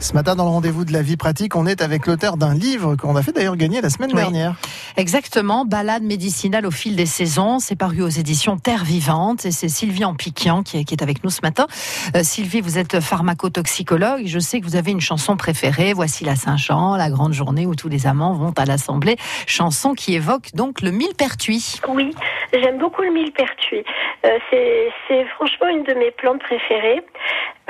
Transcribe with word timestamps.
Ce 0.00 0.14
matin, 0.14 0.36
dans 0.36 0.44
le 0.44 0.50
rendez-vous 0.50 0.84
de 0.84 0.92
la 0.92 1.02
vie 1.02 1.16
pratique, 1.16 1.56
on 1.56 1.66
est 1.66 1.82
avec 1.82 2.06
l'auteur 2.06 2.36
d'un 2.36 2.54
livre 2.54 2.94
qu'on 2.94 3.16
a 3.16 3.22
fait 3.22 3.32
d'ailleurs 3.32 3.56
gagner 3.56 3.80
la 3.80 3.90
semaine 3.90 4.10
Oui. 4.12 4.20
dernière. 4.20 4.54
Exactement, 4.96 5.64
balade 5.64 6.04
médicinale 6.04 6.66
au 6.66 6.70
fil 6.70 6.94
des 6.94 7.04
saisons. 7.04 7.58
C'est 7.58 7.74
paru 7.76 8.00
aux 8.02 8.08
éditions 8.08 8.56
Terre 8.58 8.84
Vivante 8.84 9.44
et 9.44 9.50
c'est 9.50 9.68
Sylvie 9.68 10.04
Ampiquian 10.04 10.62
qui 10.62 10.78
est, 10.78 10.84
qui 10.84 10.94
est 10.94 11.02
avec 11.02 11.24
nous 11.24 11.30
ce 11.30 11.40
matin. 11.42 11.66
Euh, 12.14 12.22
Sylvie, 12.22 12.60
vous 12.60 12.78
êtes 12.78 13.00
pharmacotoxicologue. 13.00 14.22
Je 14.26 14.38
sais 14.38 14.60
que 14.60 14.64
vous 14.66 14.76
avez 14.76 14.92
une 14.92 15.00
chanson 15.00 15.36
préférée. 15.36 15.92
Voici 15.94 16.24
la 16.24 16.36
Saint-Jean, 16.36 16.94
la 16.96 17.10
grande 17.10 17.32
journée 17.32 17.66
où 17.66 17.74
tous 17.74 17.88
les 17.88 18.06
amants 18.06 18.34
vont 18.34 18.52
à 18.56 18.64
l'Assemblée. 18.66 19.16
Chanson 19.46 19.94
qui 19.94 20.14
évoque 20.14 20.54
donc 20.54 20.80
le 20.80 20.92
millepertuis. 20.92 21.80
Oui, 21.88 22.14
j'aime 22.52 22.78
beaucoup 22.78 23.02
le 23.02 23.10
millepertuis. 23.12 23.82
Euh, 24.24 24.38
c'est, 24.48 24.90
c'est 25.08 25.24
franchement 25.34 25.66
une 25.68 25.82
de 25.82 25.94
mes 25.94 26.12
plantes 26.12 26.40
préférées. 26.40 27.02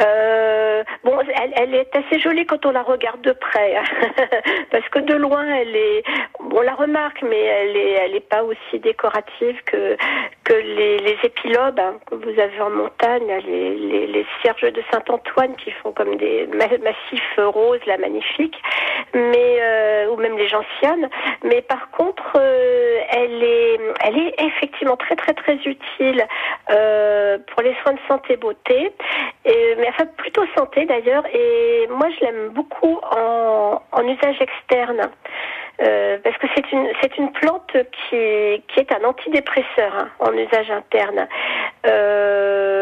Euh, 0.00 0.84
bon, 1.04 1.18
elle, 1.56 1.74
est 1.74 1.94
assez 1.96 2.20
jolie 2.20 2.46
quand 2.46 2.64
on 2.66 2.70
la 2.70 2.82
regarde 2.82 3.20
de 3.22 3.32
près, 3.32 3.74
parce 4.70 4.88
que 4.90 5.00
de 5.00 5.14
loin, 5.14 5.44
elle 5.44 5.74
est, 5.74 6.04
on 6.52 6.60
la 6.60 6.74
remarque, 6.74 7.22
mais 7.22 7.40
elle 7.40 7.76
est, 7.76 7.92
elle 7.92 8.14
est 8.14 8.28
pas 8.28 8.42
aussi 8.44 8.78
décorative 8.78 9.60
que 9.64 9.96
que 10.44 10.54
les, 10.54 10.98
les 10.98 11.18
épilobes 11.24 11.78
hein, 11.78 11.96
que 12.06 12.14
vous 12.14 12.40
avez 12.40 12.60
en 12.60 12.70
montagne, 12.70 13.42
les, 13.46 13.74
les, 13.74 14.06
les 14.06 14.26
cierges 14.40 14.62
de 14.62 14.82
Saint-Antoine 14.90 15.54
qui 15.56 15.70
font 15.72 15.92
comme 15.92 16.16
des 16.16 16.46
ma- 16.46 16.78
massifs 16.78 17.38
roses, 17.38 17.84
là, 17.86 17.98
magnifiques, 17.98 18.56
mais 19.12 19.58
euh, 19.60 20.08
ou 20.08 20.16
même 20.16 20.38
les 20.38 20.48
gentianes. 20.48 21.10
Mais 21.44 21.60
par 21.60 21.90
contre, 21.90 22.32
euh, 22.36 23.00
elle 24.08 24.18
est 24.18 24.34
effectivement 24.38 24.96
très 24.96 25.16
très 25.16 25.34
très 25.34 25.56
utile 25.56 26.26
euh, 26.70 27.38
pour 27.52 27.62
les 27.62 27.74
soins 27.82 27.92
de 27.92 28.00
santé 28.08 28.36
beauté, 28.36 28.92
et, 29.44 29.74
mais 29.78 29.88
enfin 29.88 30.06
plutôt 30.16 30.44
santé 30.56 30.86
d'ailleurs. 30.86 31.24
Et 31.32 31.86
moi, 31.90 32.08
je 32.10 32.24
l'aime 32.24 32.48
beaucoup 32.50 32.98
en, 33.10 33.80
usage 34.02 34.40
externe. 34.40 35.10
Euh, 35.80 36.18
parce 36.24 36.36
que 36.38 36.46
c'est 36.56 36.72
une 36.72 36.88
c'est 37.00 37.16
une 37.18 37.30
plante 37.30 37.72
qui 37.72 38.62
qui 38.68 38.80
est 38.80 38.92
un 38.92 39.04
antidépresseur 39.04 39.92
hein, 39.94 40.08
en 40.18 40.32
usage 40.32 40.70
interne. 40.70 41.28
Euh, 41.86 42.77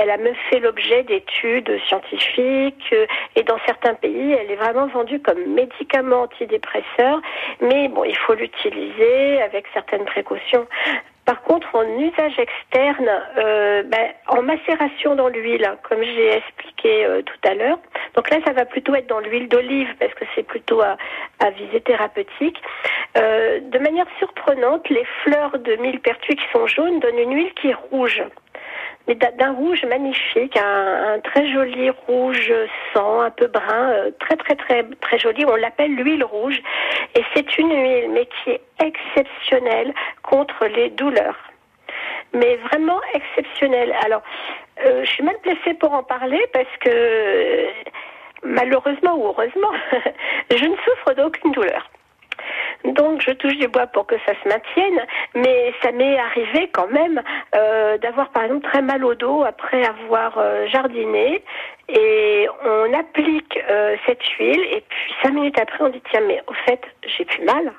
elle 0.00 0.10
a 0.10 0.16
même 0.16 0.34
fait 0.48 0.60
l'objet 0.60 1.02
d'études 1.02 1.78
scientifiques 1.86 2.88
euh, 2.92 3.06
et 3.36 3.42
dans 3.42 3.58
certains 3.66 3.94
pays, 3.94 4.32
elle 4.32 4.50
est 4.50 4.56
vraiment 4.56 4.86
vendue 4.86 5.20
comme 5.20 5.44
médicament 5.46 6.22
antidépresseur. 6.22 7.20
Mais 7.60 7.88
bon, 7.88 8.04
il 8.04 8.16
faut 8.16 8.34
l'utiliser 8.34 9.42
avec 9.42 9.66
certaines 9.74 10.06
précautions. 10.06 10.66
Par 11.26 11.42
contre, 11.42 11.68
en 11.74 11.84
usage 11.98 12.38
externe, 12.38 13.10
euh, 13.36 13.82
ben, 13.84 14.08
en 14.28 14.42
macération 14.42 15.14
dans 15.16 15.28
l'huile, 15.28 15.66
hein, 15.66 15.76
comme 15.82 16.02
j'ai 16.02 16.34
expliqué 16.34 17.04
euh, 17.04 17.20
tout 17.20 17.48
à 17.48 17.54
l'heure. 17.54 17.78
Donc 18.14 18.30
là, 18.30 18.38
ça 18.46 18.52
va 18.52 18.64
plutôt 18.64 18.94
être 18.94 19.06
dans 19.06 19.20
l'huile 19.20 19.48
d'olive 19.48 19.94
parce 19.98 20.14
que 20.14 20.24
c'est 20.34 20.42
plutôt 20.42 20.80
à, 20.80 20.96
visée 21.50 21.80
thérapeutique. 21.82 22.60
De 23.14 23.78
manière 23.78 24.06
surprenante, 24.18 24.88
les 24.88 25.04
fleurs 25.22 25.58
de 25.58 25.76
millepertuis 25.76 26.36
qui 26.36 26.44
sont 26.52 26.66
jaunes 26.66 27.00
donnent 27.00 27.18
une 27.18 27.34
huile 27.34 27.52
qui 27.54 27.68
est 27.68 27.76
rouge. 27.90 28.22
Mais 29.08 29.14
d'un 29.14 29.52
rouge 29.52 29.84
magnifique, 29.84 30.56
un, 30.56 31.18
très 31.20 31.50
joli 31.50 31.90
rouge 32.06 32.52
sang, 32.92 33.22
un 33.22 33.30
peu 33.30 33.46
brun, 33.46 33.90
euh, 33.90 34.10
très 34.20 34.36
très 34.36 34.54
très 34.54 34.84
très 35.00 35.18
joli. 35.18 35.44
On 35.46 35.56
l'appelle 35.56 35.94
l'huile 35.94 36.24
rouge, 36.24 36.60
et 37.14 37.24
c'est 37.34 37.58
une 37.58 37.70
huile, 37.70 38.10
mais 38.10 38.26
qui 38.26 38.50
est 38.50 38.62
exceptionnelle 38.84 39.92
contre 40.22 40.66
les 40.66 40.90
douleurs. 40.90 41.38
Mais 42.32 42.56
vraiment 42.56 43.00
exceptionnelle. 43.14 43.92
Alors, 44.04 44.22
euh, 44.86 45.04
je 45.04 45.10
suis 45.10 45.24
mal 45.24 45.36
placée 45.42 45.74
pour 45.74 45.92
en 45.92 46.02
parler 46.02 46.40
parce 46.52 46.76
que 46.80 47.66
malheureusement 48.42 49.16
ou 49.16 49.26
heureusement, 49.26 49.72
je 50.50 50.64
ne 50.64 50.76
souffre 50.76 51.14
d'aucune 51.14 51.52
douleur. 51.52 51.90
Donc 52.84 53.20
je 53.20 53.32
touche 53.32 53.56
du 53.56 53.68
bois 53.68 53.86
pour 53.86 54.06
que 54.06 54.16
ça 54.26 54.32
se 54.42 54.48
maintienne, 54.48 55.00
mais 55.34 55.72
ça 55.82 55.92
m'est 55.92 56.18
arrivé 56.18 56.70
quand 56.72 56.88
même 56.88 57.20
euh, 57.54 57.98
d'avoir 57.98 58.30
par 58.30 58.44
exemple 58.44 58.66
très 58.68 58.82
mal 58.82 59.04
au 59.04 59.14
dos 59.14 59.42
après 59.42 59.84
avoir 59.84 60.38
euh, 60.38 60.66
jardiné 60.68 61.42
et 61.88 62.48
on 62.64 62.94
applique 62.94 63.58
euh, 63.68 63.96
cette 64.06 64.24
huile 64.38 64.62
et 64.72 64.82
puis 64.88 65.14
cinq 65.22 65.34
minutes 65.34 65.58
après 65.58 65.84
on 65.84 65.88
dit 65.88 66.02
tiens 66.10 66.22
mais 66.26 66.42
au 66.46 66.54
fait 66.66 66.80
j'ai 67.06 67.24
plus 67.24 67.44
mal. 67.44 67.72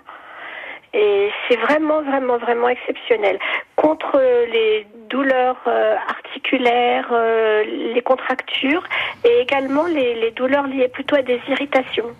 Et 0.94 1.30
c'est 1.47 1.56
vraiment, 1.56 2.02
vraiment, 2.02 2.38
vraiment 2.38 2.68
exceptionnel. 2.68 3.40
Contre 3.78 4.20
les 4.52 4.86
douleurs 5.09 5.62
euh, 5.68 5.96
articulaires, 6.09 7.08
euh, 7.12 7.64
les 7.94 8.02
contractures 8.02 8.84
et 9.24 9.40
également 9.40 9.86
les, 9.86 10.16
les 10.16 10.31
douleurs 10.31 10.68
liées 10.68 10.90
plutôt 10.90 11.16
à 11.16 11.22
des 11.22 11.40
irritations, 11.47 12.12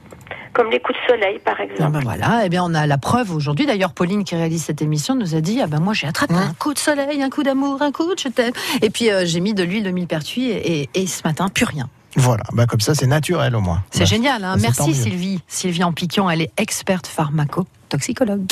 comme 0.61 0.72
les 0.72 0.79
coups 0.79 0.97
de 1.07 1.13
soleil 1.13 1.39
par 1.39 1.55
Ah 1.59 1.63
exemple. 1.63 1.91
ben 1.91 1.99
voilà, 2.01 2.41
eh 2.45 2.49
bien 2.49 2.63
on 2.63 2.73
a 2.73 2.85
la 2.85 2.97
preuve 2.97 3.33
aujourd'hui. 3.33 3.66
D'ailleurs, 3.66 3.94
Pauline 3.94 4.23
qui 4.23 4.35
réalise 4.35 4.63
cette 4.63 4.81
émission 4.81 5.16
nous 5.16 5.33
a 5.35 5.41
dit 5.41 5.59
ah 5.61 5.67
ben 5.67 5.79
moi 5.79 5.94
j'ai 5.94 6.05
attrapé 6.07 6.35
un 6.35 6.53
coup 6.53 6.73
de 6.73 6.79
soleil, 6.79 7.22
un 7.23 7.29
coup 7.29 7.41
d'amour, 7.44 7.81
un 7.81 7.91
coup 7.91 8.13
de 8.13 8.19
je 8.19 8.27
t'aime. 8.27 8.53
Et 8.81 8.89
puis 8.91 9.09
euh, 9.09 9.23
j'ai 9.25 9.39
mis 9.39 9.53
de 9.53 9.63
l'huile 9.63 9.83
de 9.83 9.91
millepertuis 9.91 10.50
et, 10.50 10.81
et, 10.83 10.89
et 10.94 11.07
ce 11.07 11.21
matin 11.25 11.47
plus 11.50 11.66
rien. 11.66 11.89
Voilà, 12.17 12.44
bah 12.53 12.66
comme 12.66 12.81
ça 12.81 12.94
c'est 12.94 13.07
naturel 13.07 13.55
au 13.55 13.61
moins. 13.61 13.81
C'est 13.89 14.00
Bah, 14.00 14.05
génial. 14.05 14.44
Hein 14.44 14.55
tant 14.55 14.61
Merci. 14.61 14.94
Sylvie. 14.94 15.39
Sylvie 15.47 15.83
Ampiquian, 15.83 16.29
elle 16.29 16.41
est 16.41 16.51
experte 16.57 17.07
pharmaco-toxicologue. 17.07 18.45